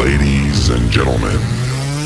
[0.00, 1.36] Ladies and gentlemen,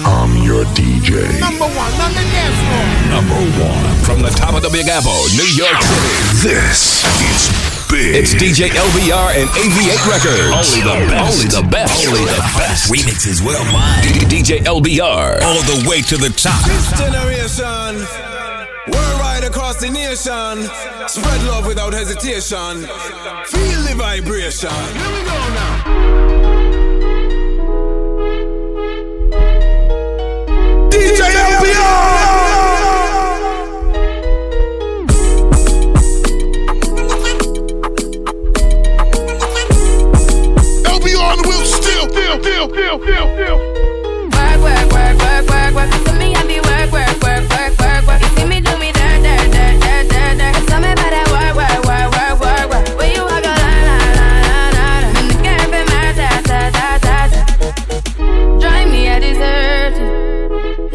[0.03, 1.31] I'm your DJ.
[1.39, 2.87] Number one on the dance floor.
[3.15, 3.95] Number one.
[4.03, 6.43] From the top of the Big Apple, New York City.
[6.43, 8.17] This is big.
[8.19, 10.75] It's DJ LBR and AV8 Records.
[10.75, 11.39] Only the best.
[11.39, 12.07] Only the best.
[12.09, 12.91] Only the best.
[12.91, 14.03] Remixes worldwide.
[14.27, 15.41] DJ LBR.
[15.47, 16.67] All the way to the top.
[16.67, 18.03] This generation,
[18.91, 20.67] worldwide across the nation,
[21.07, 22.91] spread love without hesitation.
[23.47, 24.69] Feel the vibration.
[24.99, 26.64] Here we go now.
[31.05, 31.85] DJ LBR.
[40.87, 43.59] LBR on the wheel still, still, still, still, still, still.
[44.33, 46.14] Work, work, work, work, work, work.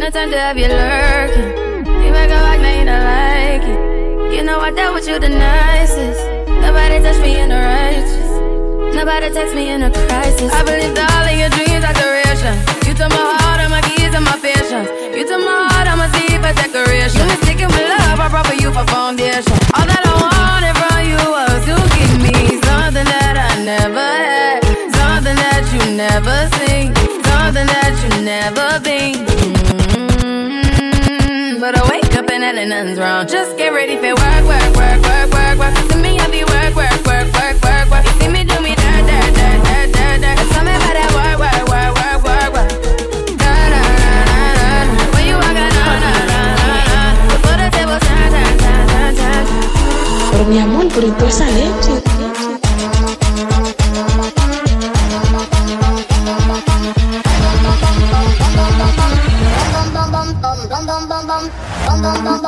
[0.09, 1.85] No time to have you lurking.
[1.85, 4.33] You make a walk, now you don't like it.
[4.33, 6.17] You know I dealt with you the nicest.
[6.49, 8.95] Nobody touched me in the righteous.
[8.97, 10.49] Nobody text me in a crisis.
[10.51, 12.57] I believed all of your dreams are duration.
[12.89, 14.89] You took my heart, and my keys, and my patience.
[15.13, 17.21] You took my heart, I'ma see for decoration.
[17.21, 19.53] You was sticking with love, I brought for you for foundation.
[19.77, 24.08] All that I wanted from you was to give me something that I never
[32.69, 33.27] nothing's wrong.
[33.27, 35.73] Just get ready for work, work, work, work, work, work.
[35.89, 38.05] To me, I be work, work, work, work, work, work.
[38.05, 40.37] You see me do me dirt, dirt, dirt, dirt, dirt, dirt.
[40.53, 42.69] Tell me about that work, work, work, work, work, work.
[43.41, 45.01] Da, da, da, da, da.
[45.17, 47.01] When you walk out, da, da, da, da, da.
[47.33, 49.45] Before the table turn, turn, turn, turn, turn.
[50.29, 51.03] Pero mi amor, por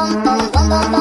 [0.08, 1.01] toda esa leche.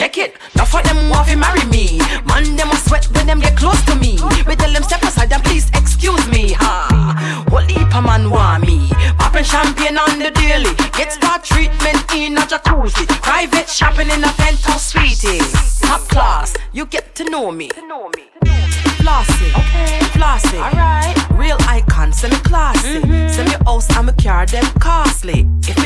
[0.00, 0.36] Check, it.
[0.56, 1.98] Now for them want to marry me.
[2.24, 4.18] Man, them must sweat when them get close to me.
[4.46, 6.52] We tell them step aside and please excuse me.
[6.52, 7.44] Ha.
[7.50, 8.88] What heap a man want me?
[9.18, 10.72] Popping champagne on the daily.
[10.96, 13.06] Get spa treatment in a jacuzzi.
[13.20, 15.20] Private shopping in a penthouse suite.
[15.82, 17.68] Top class, you get to know me.
[19.02, 19.98] Flossy, okay.
[20.16, 21.16] Flossy, alright.
[21.32, 23.00] Real icon, semi classy.
[23.00, 23.28] Mm-hmm.
[23.28, 25.46] Semi house, I'm a car, them costly.
[25.68, 25.79] If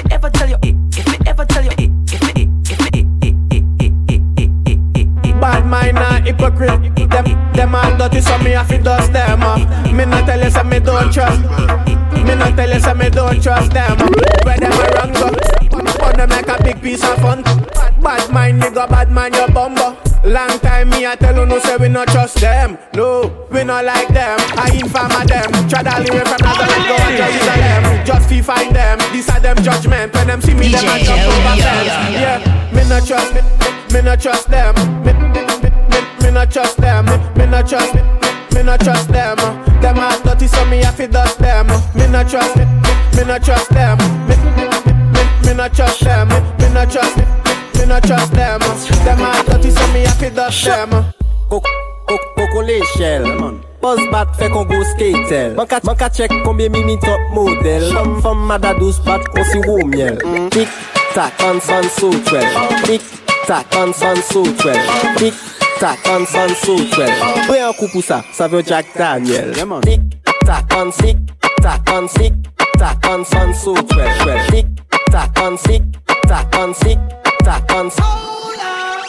[9.45, 9.93] Uh.
[9.93, 11.41] Me not tell you, so me don't trust.
[12.25, 13.99] Me not tell you, so me don't trust them.
[14.45, 15.29] Where them a wrong go?
[15.99, 17.43] But them like a big piece of fun.
[18.01, 19.97] Bad mind, nigga, bad mind, your bumbo.
[20.25, 22.79] Long time me I tell you no say we not trust them.
[22.95, 24.39] No, we not like them.
[24.57, 25.53] I inform of them.
[25.69, 28.07] Try to live from Nazareth, go to Jerusalem.
[28.07, 28.99] Just fi find them.
[29.13, 30.15] These are them judgment.
[30.15, 31.93] When them see me, them a jump over fence.
[32.17, 33.35] Yeah, me not trust.
[33.35, 33.43] Me,
[33.93, 34.75] me, not trust them.
[35.05, 37.05] Me, me, me, me, me not trust them.
[37.05, 37.95] Me, me not trust.
[37.95, 38.01] Me,
[38.85, 39.37] trust them.
[39.39, 39.81] Uh.
[39.81, 41.71] Them are dirty, so me have to dust them.
[41.71, 41.81] Uh.
[41.95, 42.57] Me not trust.
[42.57, 42.65] Me,
[43.17, 43.99] me not trust them.
[43.99, 44.09] Uh.
[44.29, 46.29] Me, me, me, me, me not trust them.
[46.29, 47.17] Me, me not trust.
[47.17, 47.25] Me,
[47.81, 48.61] me not trust them.
[49.05, 50.91] Them are dirty, so me have to dust them.
[51.49, 53.25] Coco l'échelle
[53.81, 57.93] Buzz bat fait qu'on go skatel Man ka, man ka check combien mimi top model
[57.93, 60.51] Femme femme mada douce bat on si wou miel mm.
[60.51, 60.69] Tic
[61.15, 62.45] tac on son so twel
[62.85, 63.01] Tic
[63.47, 64.81] tac on son so twel
[65.17, 67.11] Tic tac on son so twel
[67.47, 69.53] Pre un coup pour ça, ça veut Jack Daniel.
[69.83, 70.01] Tic
[70.47, 71.17] tac on tic
[71.63, 72.33] tac on tic
[72.79, 74.09] tac on son so twel
[74.51, 74.67] Tic
[75.11, 75.83] tac on tic
[76.29, 76.99] tac on tic
[77.45, 77.89] tac on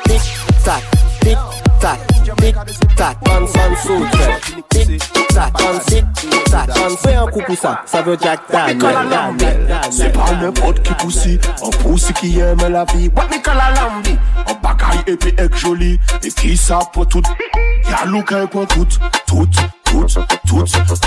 [0.05, 0.21] Tic
[0.63, 0.83] tac
[1.21, 2.55] tic tac tic
[2.95, 4.39] tac on son so twel
[4.69, 6.05] Tic tac on tic
[6.49, 10.93] tac on Fais un coup pour ça, ça veut Jack Daniel C'est pas n'importe qui
[10.93, 13.09] poussi, un poussi qui aime la vie.
[13.15, 14.17] What me call a lambi?
[14.47, 17.21] Un bagaille épais et joli, et qui ça pour tout?
[17.89, 18.87] Y'a look un pour tout,
[19.27, 19.47] tout,
[19.83, 20.05] tout,
[20.47, 20.63] tout.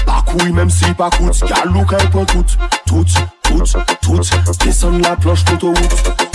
[0.07, 1.43] Pas couille même si pas coûte.
[1.49, 2.45] Y'a look un pour tout,
[2.87, 3.05] tout,
[3.43, 3.63] tout,
[4.01, 4.21] tout.
[4.65, 6.28] Descends la planche d'autoroute.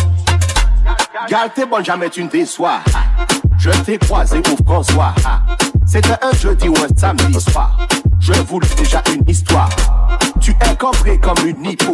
[1.30, 2.80] Gal, t'es bonne, jamais tu ne déçois.
[3.58, 5.14] Je t'ai croisé au François.
[5.86, 7.78] C'était un jeudi ou un samedi soir.
[8.20, 9.70] Je voulais déjà une histoire.
[10.42, 11.94] Tu es cambré comme une hippo.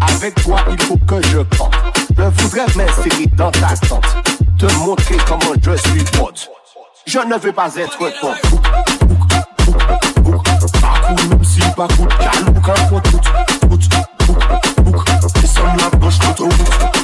[0.00, 1.74] Avec toi, il faut que je compte.
[2.16, 4.16] Je voudrais m'insérer dans ta tente.
[4.58, 6.50] Te montrer comment je suis pote.
[7.06, 8.34] Je ne veux pas être ton
[11.28, 12.08] même si pas pour
[16.34, 16.95] tout,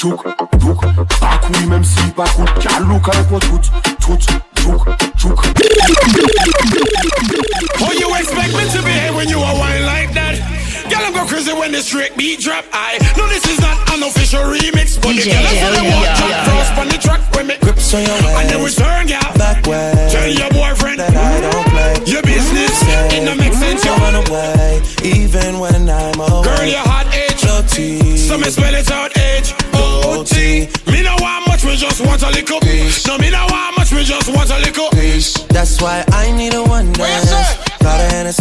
[0.00, 1.06] chouk, chouk, chouk.
[1.20, 2.46] Pas cool même si pas cool.
[2.62, 3.60] Y'a look un pour tout,
[4.00, 4.18] tout,
[4.62, 4.84] chouk,
[5.16, 5.40] chouk.
[7.82, 10.38] Oh, you expect me to behave when you are wine like that?
[10.88, 12.64] Girl, I'm go crazy when the straight beat drop.
[12.72, 15.92] I know this is not an official remix, but the DJ girl is the Elliot,
[15.92, 18.64] one yeah, drop yeah, first on the track when me grips on your and then
[18.64, 19.32] return, girl.
[19.36, 20.08] Back way.
[20.10, 21.92] Tell your boyfriend that I don't play.
[22.06, 22.72] your business.
[23.12, 23.98] It no make sense, You yo.
[23.98, 26.42] run away, even when I'm away.
[26.42, 27.29] Girl, your hot age.
[27.60, 28.16] Guilty.
[28.16, 30.66] So me spell it out H O T.
[30.90, 32.58] Me know how much, me just want a little.
[32.60, 33.06] Peace.
[33.06, 34.88] No, me know how much, me just want a little.
[34.90, 35.34] Peace.
[35.48, 37.30] That's why I need a one dance.
[37.82, 38.39] Got a Hennessy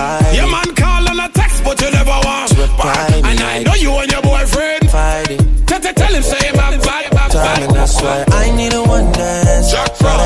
[0.00, 2.50] My- Your man call and a text, but you never want.
[2.56, 4.90] Reply And I know you and your boyfriend.
[4.90, 5.42] Fighting.
[5.66, 9.70] Tell, him say bad, bad, bad, time and that's why I need a one dance.
[9.70, 10.18] Jack Got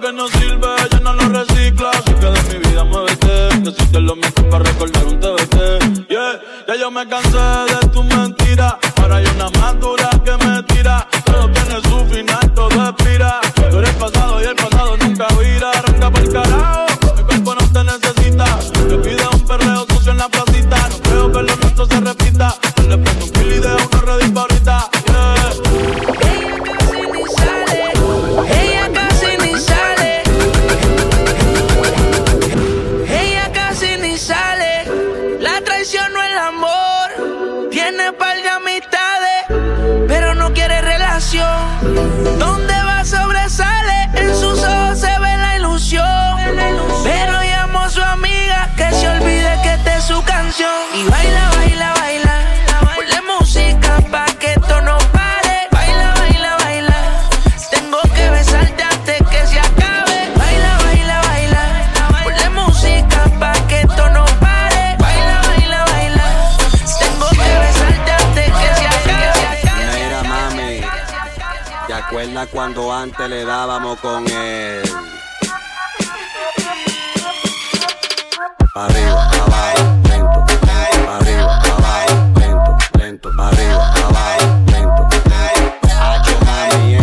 [0.00, 1.90] que no sirve, ya no lo recicla.
[1.90, 3.48] Así que de mi vida muévete.
[3.62, 6.08] Que si lo mismo para recordar un TBT.
[6.08, 8.78] Yeah, ya yo me cansé de tu mentira.
[8.96, 11.06] Ahora hay una más dura que me tira.
[11.24, 13.40] Todo tiene su final, todo expira.
[13.54, 15.70] Tú eres pasado y el pasado nunca vira.
[15.70, 16.93] Arranca para el carajo.
[72.74, 74.82] cuando antes le dábamos con él.
[78.74, 80.44] Pa arriba, pa abajo, lento,
[81.06, 85.08] pa arriba, pa abajo, lento, lento, pa arriba, pa abajo, lento.
[86.00, 86.36] Hacho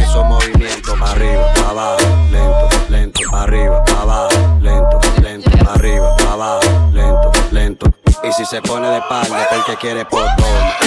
[0.01, 1.97] esos movimientos, pa arriba, pa abajo,
[2.31, 4.29] lento, lento, pa arriba, pa abajo,
[4.61, 7.93] lento, lento, pa arriba, pa abajo, lento, lento.
[8.23, 10.80] Y si se pone de espalda, el que quiere por toma.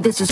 [0.00, 0.30] This is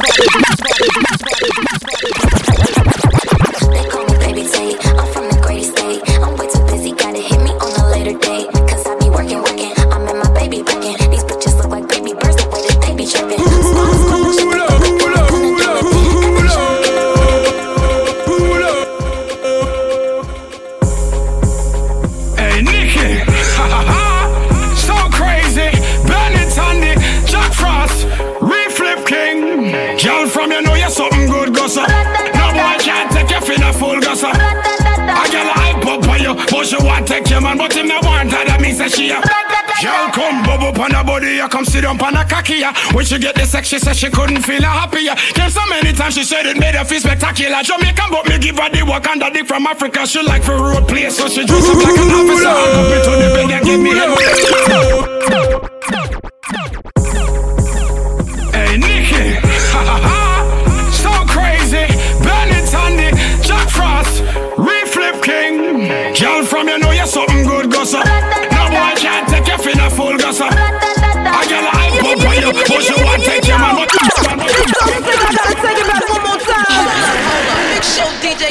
[42.96, 45.14] When she get the sex, she said she couldn't feel her happier.
[45.34, 47.62] Came so many times, she said it made her feel spectacular.
[47.62, 50.06] Jamaican, but me give her the work and the dick from Africa.
[50.06, 52.48] She like for road play, so she dress up like an officer.
[52.48, 55.65] Up into the bed and give me head.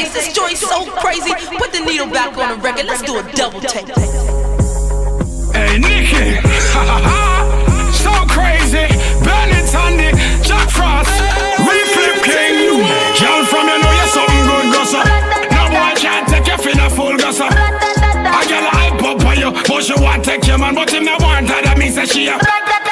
[0.06, 1.32] Show this joint's so crazy.
[1.58, 2.86] Put the needle back on the record.
[2.86, 3.88] Let's do a double take.
[5.54, 6.36] Hey Nikki,
[8.04, 8.88] so crazy.
[9.24, 10.12] Bennett Sandy,
[10.44, 11.10] Jack Frost,
[11.64, 12.84] Reflip King.
[13.20, 15.02] Girl from you know you're something good, gossa.
[15.52, 17.85] No boy can't take you for a full gossa.
[19.76, 21.04] I get a hype up on you, but you want take your man, but him
[21.04, 21.62] not want her.
[21.62, 22.40] That means that she a.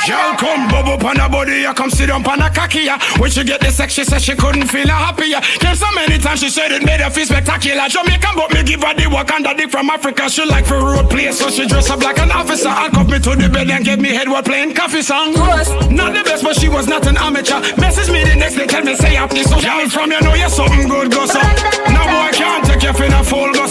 [0.04, 2.92] Girl come bubble on her body, you come sit down on her cocky.
[3.20, 5.40] When she get the sex, she said she couldn't feel her happier.
[5.64, 7.88] Came so many times she said it made her feel spectacular.
[7.88, 10.30] Jamaican, but me give her the work and the dick from Africa.
[10.30, 12.68] She like for road play, so she dress up like an officer.
[12.68, 15.32] Handcuff me to the bed and give me head while playing coffee song.
[15.34, 17.64] Not the best, but she was not an amateur.
[17.80, 19.44] Message me the next day, tell me say happy.
[19.44, 21.48] So girl from you know you're something good, go Now
[21.96, 23.68] No boy can't take you for a fool, go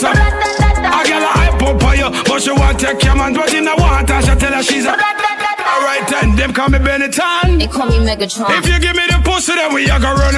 [2.83, 4.91] take your man, but in the want her, she tell her she's a.
[4.91, 7.59] Alright then, them call me Benetton.
[7.59, 8.51] They call me Megatron.
[8.59, 10.35] If you give me the pussy, then we are gonna run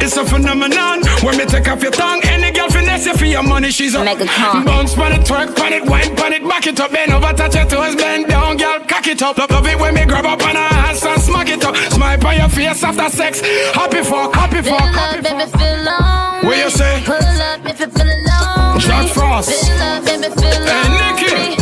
[0.00, 1.02] It's a phenomenon.
[1.24, 4.04] When me take off your tongue, any girl finesse you for your money, she's a
[4.04, 4.66] Megatron.
[4.66, 7.54] Bounce pan it, twerk pan it, wine pan it, back it up, bend over, touch
[7.54, 9.38] your toes, bend down, girl, cock it up.
[9.38, 11.74] Love, love it when me grab up on her ass and smack it up.
[11.92, 13.40] Smile on your face after sex.
[13.72, 15.50] Happy fuck, happy fuck, happy fuck.
[15.58, 16.44] feel alone.
[16.44, 17.02] What you say?
[17.04, 18.25] Pull up if you feel alone.
[18.86, 19.50] Jack Frost.
[19.50, 20.86] Hey.
[20.94, 21.56] Nikki.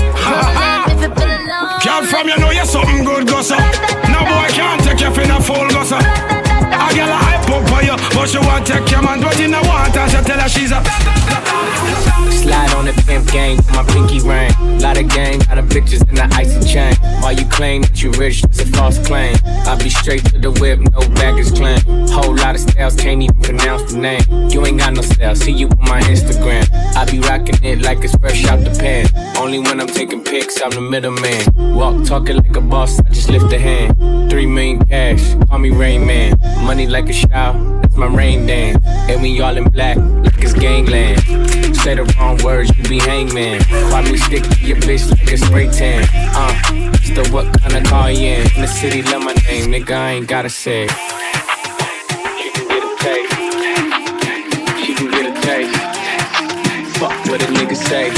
[1.85, 3.57] Girl from you know you're something good, go so.
[4.12, 5.97] No boy can't take you for a fool, go so.
[5.97, 9.48] I get a hype up for you, but she want take your man, but you
[9.48, 10.80] know want her, she tell her she's a.
[12.30, 14.52] Slide on the pimp with my pinky ring.
[14.78, 16.94] Lot of gang, lot of bitches in the icy chain.
[17.22, 19.34] While you claim that you rich, that's a false claim.
[19.44, 21.80] I be straight to the whip, no baggage claim.
[22.08, 24.22] Whole lot of styles, can't even pronounce the name.
[24.50, 26.68] You ain't got no style, see you on my Instagram.
[26.94, 29.08] I be rocking it like it's fresh out the pan.
[29.36, 31.74] Only when I'm taking pics, I'm the middleman.
[31.74, 34.30] Walk talking like a boss, I just lift a hand.
[34.30, 36.38] Three million cash, call me Rain Man.
[36.64, 37.54] Money like a shower,
[37.97, 38.85] my rain dance.
[38.87, 41.21] And we all in black, like it's gangland.
[41.76, 43.63] Say the wrong words, you be hangman.
[43.91, 46.09] Why me stick to your bitch like a spray tan?
[46.15, 48.41] Uh, still what kind of car you in?
[48.54, 50.89] In the city, love my name, nigga, I ain't gotta say.
[52.39, 53.35] She can get a taste.
[54.85, 55.76] She can get a taste.
[56.99, 58.11] Fuck what a nigga say.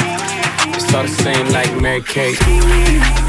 [0.75, 3.26] It's all the same like Mary Kate.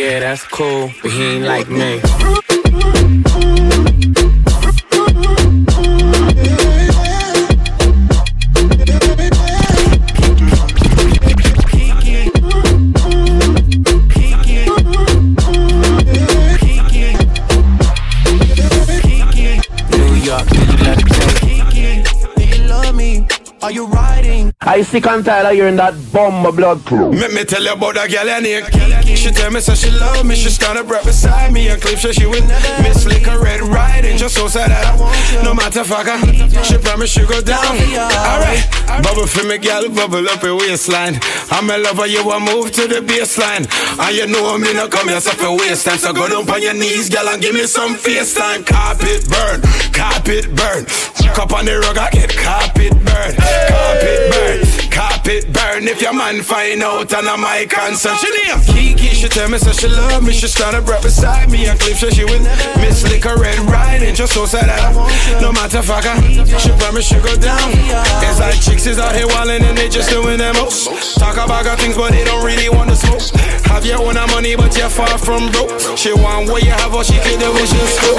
[0.00, 2.00] Yeah, that's cool, but he ain't like me.
[19.90, 20.46] New York,
[20.80, 20.98] let
[22.36, 23.26] Do you love me?
[23.60, 24.54] Are you riding?
[24.62, 27.12] I sick and tired of hearing that bomb blood crew.
[27.12, 28.89] Make me tell you about that girl I need.
[29.20, 31.98] She tell me so she love me, she stand up right beside me and clip
[31.98, 32.42] so she would
[32.80, 36.16] miss lick a red riding just so sad that I want no matter fucker.
[36.64, 37.60] She promise she go down.
[37.60, 38.64] Alright,
[39.04, 41.20] bubble for me, girl, bubble up your waistline.
[41.52, 43.68] I'm a lover, you want move to the baseline.
[44.00, 45.98] And you know me no come here so for waste time.
[45.98, 48.64] So go down on your knees, girl, and give me some FaceTime.
[48.64, 49.60] Carpet burn,
[49.92, 50.88] carpet burn.
[51.20, 54.58] Hook up on the rug, I get carpet burn, carpet burn,
[55.00, 55.88] carpet burn.
[55.88, 59.08] If your man find out and I'm my concern, she name Kiki.
[59.16, 61.96] She tell me so she love me, she stand up right beside me and clip
[61.96, 62.42] so she would
[62.84, 66.16] miss lick a red riding just so sad that I, no matter fucker.
[66.60, 67.72] She promise she go down.
[68.28, 71.16] It's like chicks is out here wildin' and they just doing their most.
[71.18, 73.24] Talk about got things but they don't really want to smoke.
[73.72, 75.72] Have your own money but you're far from broke.
[75.96, 78.12] She want what you have or she could do is just go.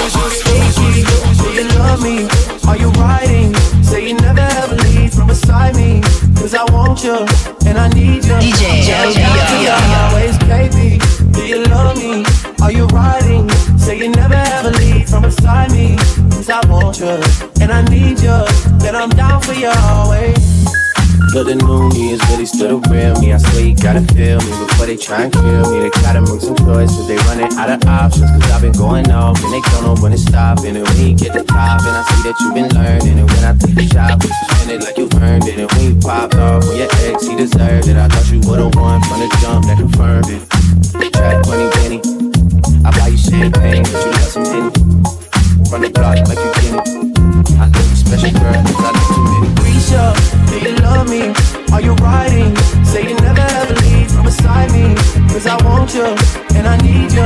[1.46, 2.26] Do you love me?
[2.68, 3.54] Are you riding?
[3.84, 6.02] Say you never ever leave from beside me.
[6.36, 7.26] Cause I want you
[7.68, 8.38] and I need you.
[8.40, 8.90] DJ.
[10.10, 11.00] Always, baby.
[11.32, 12.26] Do you love me?
[12.62, 13.50] Are you riding?
[13.78, 15.96] Say you never ever leave from beside me.
[16.32, 17.18] Cause I want you
[17.62, 18.40] and I need you.
[18.80, 20.81] Then I'm down for you always.
[21.30, 23.32] But the new me is really still the real me.
[23.32, 25.86] I swear you gotta feel me before they try and kill me.
[25.86, 28.34] They gotta make some choices, they running out of options.
[28.34, 30.76] Cause I've been going off and they don't know when it's stopping.
[30.76, 33.22] And when you get the top, and I see that you've been learning.
[33.22, 35.56] And when I take the shot, you spend it like you earned it.
[35.62, 37.96] And when you popped off with your ex, he deserved it.
[37.96, 40.42] I thought you would've won from the jump that confirmed it.
[41.14, 42.00] Track money, penny.
[42.84, 44.72] I buy you champagne, but you love some Henny.
[45.70, 46.84] Run the block like you get it.
[47.56, 49.61] I think you special girl, cause I love too many.
[49.82, 50.14] Risha,
[50.50, 51.34] do you love me?
[51.74, 52.56] Are you riding?
[52.86, 54.94] Say you never ever leave from beside me.
[55.34, 56.06] Cause I want you
[56.56, 57.26] and I need you.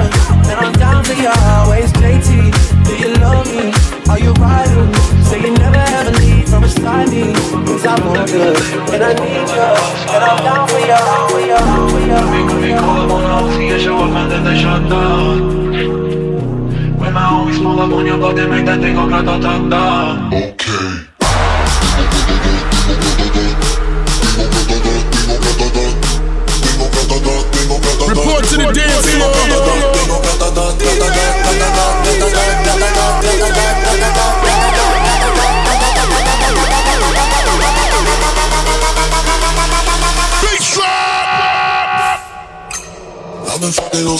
[0.50, 2.30] And I'm down for you always, JT.
[2.88, 3.74] Do you love me?
[4.10, 4.94] Are you riding?
[5.28, 7.34] Say you never ever leave from beside me.
[7.68, 8.48] Cause I want you
[8.94, 9.70] and I need you.
[10.16, 11.60] And I'm down for you, for you,
[11.92, 12.46] for you.
[12.66, 14.26] Nikogo mon opcji, ja się łapę
[17.00, 21.15] When my homies pull up on your block, they make that thing go grata-ta-ta Report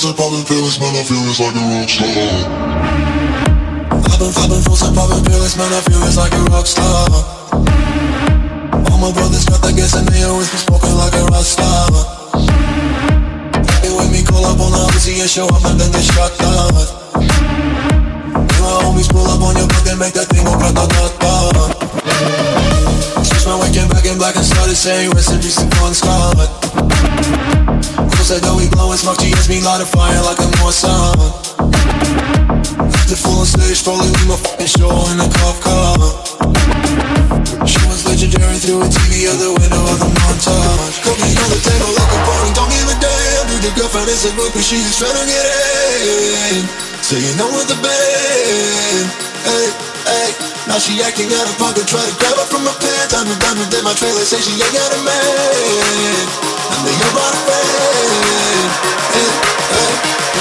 [0.06, 2.06] and popping pills, man, I feel it's like a rock star.
[4.06, 4.94] I've been, been fools and
[5.26, 7.10] pills, man, I feel it's like a rock star.
[8.92, 11.90] All my brothers got that gas and they always be smoking like a rock star.
[13.82, 16.34] Hey, when me call up on the Uzi and show up and then they shot
[16.38, 16.76] down.
[18.62, 21.56] My homies pull up on your block and make that thing go grata-ta-ta.
[23.26, 26.65] Switch my waking back in black and started saying recipes to Con Scott.
[28.16, 31.18] Close I know we blowing smoke, GS me light a fire like a Mossad.
[33.06, 35.94] The full on stage, probably leave my fucking show in a cop car.
[37.70, 40.98] She was legendary through a TV out the window of the montage.
[41.06, 43.46] Cooking on the table like a party, don't give a damn.
[43.46, 46.66] Dude, the girlfriend is a groupie, she's trying to get in.
[47.06, 49.06] So you know with the band.
[49.46, 49.70] Hey,
[50.10, 50.30] hey.
[50.66, 53.14] Now she acting out of pocket, try to grab her from my pants.
[53.14, 56.55] I'm a diamond in my trailer, say she ain't got a man.
[56.72, 58.72] I'm the your body friend.
[59.14, 59.30] Hey,
[59.74, 60.35] hey.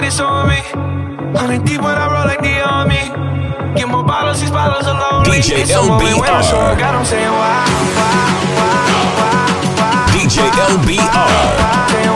[0.00, 0.60] Bands in it's on me.
[1.38, 3.12] Hundred deep when I roll like the army.
[3.76, 5.24] Get more bottles, these bottles alone.
[5.24, 6.50] DJ It's a when I LBR.
[6.50, 7.64] show her, God, I'm saying wow,
[7.96, 8.76] wow, wow,
[9.16, 9.46] wow,
[9.78, 10.06] wow.
[10.12, 12.06] DJ LBR.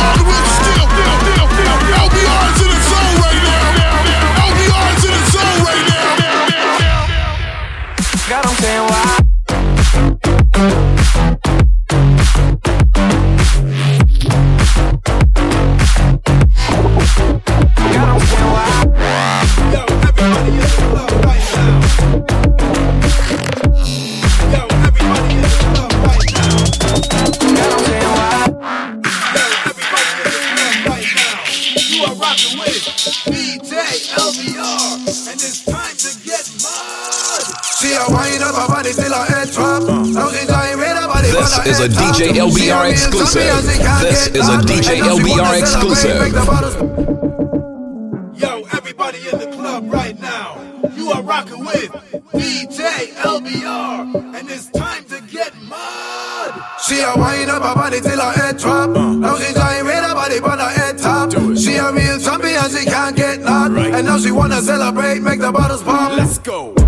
[0.00, 0.19] God,
[41.66, 41.88] is a.
[41.88, 43.42] DJ LBR exclusive.
[43.42, 44.56] zombie and she can't This is a.
[44.58, 46.20] DJ And now she LBR exclusive.
[46.20, 46.76] make the bottles
[48.40, 50.56] Yo, everybody in the club right now,
[50.96, 51.90] you are rocking with
[52.32, 56.54] DJ LBR, and it's time to get mud.
[56.86, 58.96] She a wind up her body till her head drop.
[58.96, 59.12] Uh.
[59.14, 61.30] Now she gyrate her body but her head top.
[61.56, 63.76] She a real champion, she can't get knocked.
[63.76, 66.16] And now she wanna celebrate, make the bottles pop.
[66.16, 66.79] Let's go.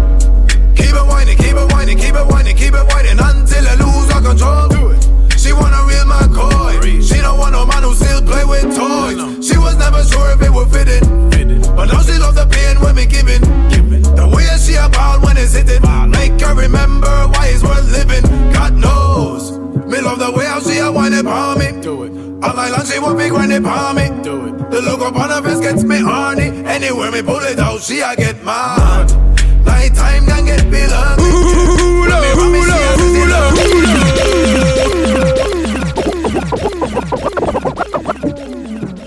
[17.90, 18.25] Living.
[18.53, 19.59] God knows.
[19.87, 21.81] Me love the way how she a whine it on me.
[21.83, 22.12] Do it.
[22.45, 24.09] All night long she want me grind it on me.
[24.23, 24.71] Do it.
[24.71, 26.49] The look upon her face gets me horny.
[26.66, 29.12] Anywhere me pull it out, she a get mad.
[29.64, 30.62] Nighttime can get.
[32.12, 33.29] When me run me, she a sit in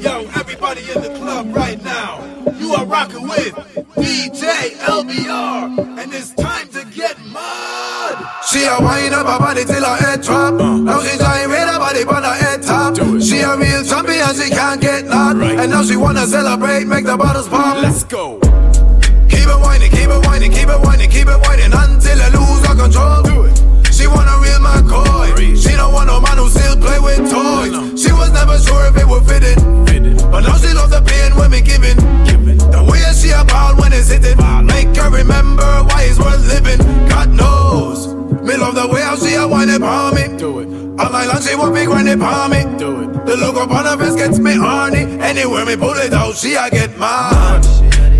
[0.01, 2.23] Yo, everybody in the club right now,
[2.57, 3.53] you are rocking with
[3.95, 6.54] DJ LBR, and it's time to get mud.
[8.47, 10.53] She a wind up her body till her head drop.
[10.53, 10.77] Uh.
[10.77, 12.95] Now she gyrate her body but her head top.
[13.19, 15.41] She a real champion, she can't get knocked.
[15.41, 17.81] And now she wanna celebrate, make the bottles pop.
[17.81, 18.39] Let's go.
[19.29, 22.61] Keep it whining, keep it whining, keep it whining, keep it whining until I lose
[22.69, 23.23] all control.
[23.23, 23.57] Do it.
[23.91, 25.57] She want a real McCoy.
[25.57, 27.73] She don't want no man who still play with toys.
[27.97, 30.17] She was never sure if it would fit in.
[30.29, 31.97] But now she love the pain when me giving.
[31.97, 34.37] The way she a ball when it's hitting.
[34.67, 36.79] Make her remember why it's worth living.
[37.09, 37.64] God knows.
[38.45, 40.37] Me love the way how see a whine it on me.
[40.37, 40.67] Do it.
[41.01, 42.61] All night long she want me grind it on me.
[42.77, 43.25] Do it.
[43.25, 45.17] The look upon her face gets me horny.
[45.19, 47.65] Anywhere me pull it out, she I get mad.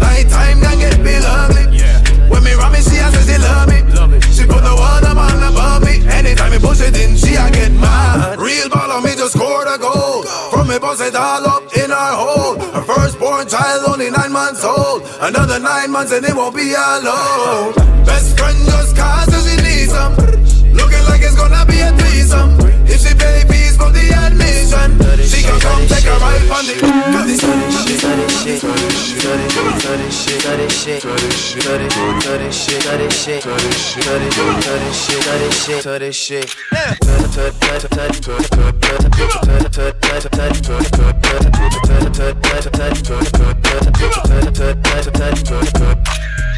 [0.02, 1.78] Nighttime can get feel ugly.
[2.26, 3.86] When me run me, she a say she love me.
[4.34, 6.02] She put the world water man above me.
[6.10, 8.40] Anytime me push it in, she I get mad.
[8.40, 10.26] Real ball on me just scored a goal.
[10.50, 12.58] From me bust it all up in her hole.
[12.74, 15.06] Her firstborn child only nine months old.
[15.22, 17.78] Another nine months and it won't be alone.
[18.10, 18.65] Best friend
[20.14, 20.74] threesome.
[20.74, 22.60] Looking like it's gonna be a threesome.
[22.86, 26.76] If she pay fees for the admission, she can come take a ride on the.
[36.72, 36.96] Yeah.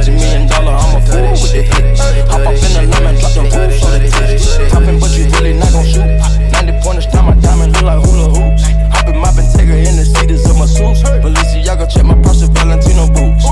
[0.00, 2.00] Multi million dollar, I'm a fool with the hit.
[2.32, 4.72] Hop up in the lemon, drop the roof on the tip.
[4.72, 6.08] Topping, but you really not gon' shoot.
[6.56, 8.64] 90 pointers, time my diamond look like hula hoops.
[8.96, 11.04] Hopping, mopping, take her in the seats of my suits.
[11.04, 13.44] Balenciaga, check my purse, Valentino boots.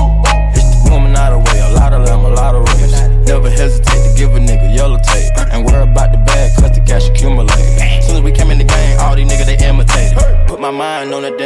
[0.57, 2.97] It's the woman out of way, a lot of them, a lot of rings.
[3.29, 5.29] Never hesitate to give a nigga yellow tape.
[5.53, 6.38] Ain't worry about the bag,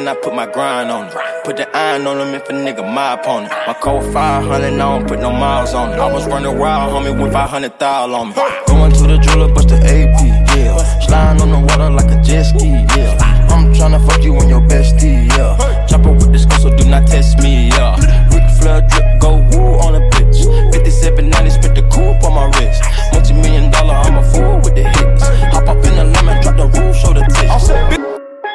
[0.06, 1.14] then I put my grind on it.
[1.46, 3.52] Put the iron on them if a nigga my opponent.
[3.68, 6.00] My code 500, I don't put no miles on it.
[6.00, 8.36] I was running wild, homie, with 500 thou on me.
[8.68, 10.20] Going to the jeweler, bust the AP,
[10.58, 10.76] yeah.
[11.06, 13.16] Sliding on the water like a jet ski, yeah.
[13.50, 15.86] I'm tryna fuck you in your bestie, yeah.
[15.88, 17.96] Chopper with this girl, so do not test me, yeah.
[18.34, 20.44] Ric Flair drip, go woo on a bitch.
[20.74, 22.84] 5790, spit the coupe on my wrist.
[23.14, 25.24] Multi million dollar, I'm a fool with the hits.
[25.54, 27.43] Hop up in the lemon, drop the roof, show the tits.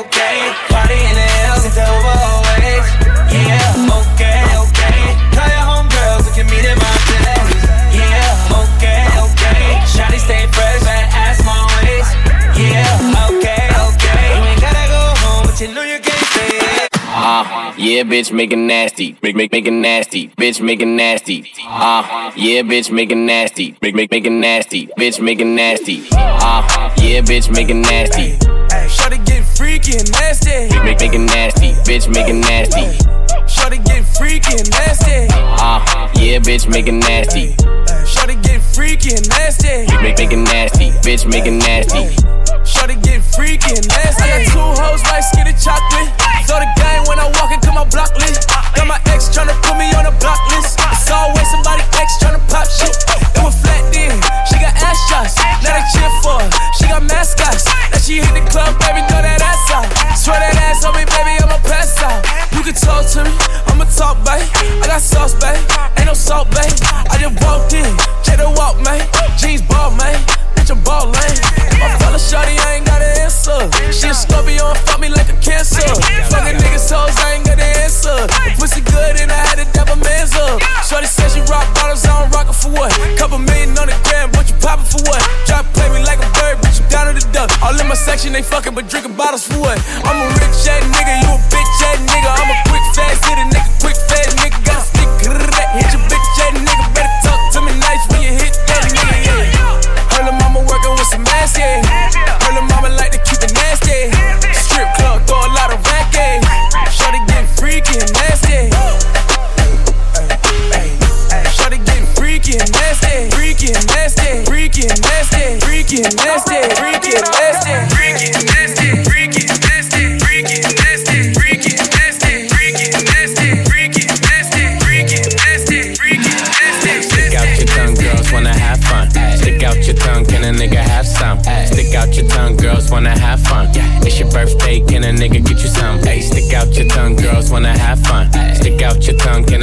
[0.00, 0.72] Okay, okay.
[0.72, 2.86] Party in the hills until we're always.
[3.28, 5.00] Yeah, okay, okay.
[5.36, 7.68] Tell your homegirls we can meet in my place.
[7.92, 9.76] Yeah, okay, okay.
[9.92, 11.52] Shawty stay fresh, fat ass my
[11.84, 12.16] waist.
[12.56, 14.24] Yeah, okay, okay.
[14.40, 16.88] You ain't gotta go home, but you know you can't stay.
[17.04, 19.18] Uh, yeah, bitch, make it nasty.
[19.22, 20.28] Make make make it nasty.
[20.28, 21.52] Bitch, make it nasty.
[21.60, 23.76] Ah, yeah, bitch, make it nasty.
[23.82, 24.86] Make make make it nasty.
[24.96, 26.04] Bitch, make it nasty.
[26.12, 28.38] Ah, yeah, bitch, make it nasty.
[28.88, 30.72] Shorty get freaky and nasty.
[30.80, 31.76] Make make it nasty.
[31.84, 32.96] Bitch, make it nasty.
[33.44, 35.28] Shorty get freaky and nasty.
[35.60, 35.84] Ah,
[36.16, 37.52] yeah, bitch, make it nasty.
[38.08, 39.84] Shorty get freaky and nasty.
[40.00, 40.96] Make make it nasty.
[41.04, 42.08] Bitch, make it nasty.
[42.64, 44.24] Shorty get freaky and nasty.
[44.24, 46.08] I got two hoes like skinny chocolate.
[46.48, 48.48] Throw the game when I walk into my block list.
[48.72, 50.80] Got my ex tryna put me on a block list.
[50.88, 52.96] It's always somebody ex tryna pop shit.
[53.36, 54.16] It was flat then.
[54.48, 55.36] She got ass shots.
[55.60, 56.48] Now they cheer for her.
[56.80, 57.68] She got mascots.
[57.92, 59.04] Now she hit the club, baby,
[63.02, 63.36] talk to me,
[63.66, 64.46] I'ma talk, babe.
[64.82, 65.56] I got sauce, babe.
[65.96, 66.72] Ain't no salt, babe.
[67.10, 69.19] I just walked in, check the walk, man.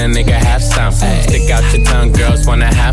[0.08, 0.92] Nigga have some?
[0.92, 2.87] Stick out your tongue, girls wanna have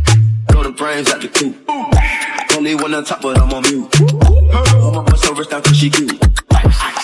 [0.07, 0.49] shit.
[0.49, 1.57] Blow the brains out the coop.
[2.57, 3.89] Only one on top, but I'm on mute.
[4.01, 6.13] I'ma bust her wrist down cause she cute.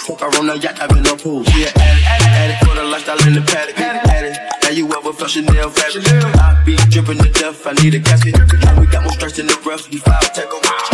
[0.07, 1.45] Fuck her on the yacht, I've been no pool.
[1.45, 3.79] She an addict, addict for the lifestyle in the paddock.
[3.81, 6.07] Addict, now you ever felt Chanel fabric?
[6.07, 8.39] I be dripping to death, I need a casket.
[8.79, 10.59] We got more strikes in the rough, he foul tackle.
[10.59, 10.90] In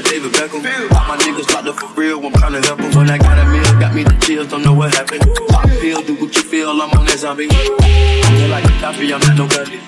[0.00, 0.64] like David Beckham.
[0.96, 2.90] All my niggas locked up for real, I'm trying to help 'em.
[2.92, 5.22] When I got a meal, got me the chills, don't know what happened.
[5.48, 7.48] Pop pill, do what you feel, I'm on that zombie.
[7.50, 9.80] I'm like a Gaddafi, I'm not no gunny.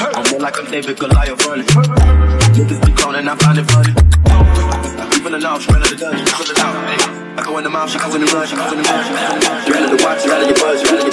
[0.00, 1.66] I'm more like a David Goliath running.
[1.66, 3.92] Niggas be cloning, I find it funny.
[5.16, 6.74] Even the north, straight out the dungeon, straight it out.
[7.38, 9.04] I go in the mouth, she goes in the run, she goes in the run,
[9.04, 9.66] she goes in the run.
[9.66, 11.12] You're out of the watch, you're out of your buzz, you're out of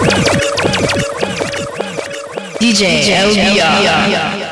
[0.00, 0.13] buzz.
[2.74, 3.86] DJ, DJ LBR.
[3.86, 4.43] LBR.